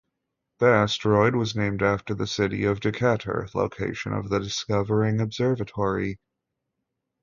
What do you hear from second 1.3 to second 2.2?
was named after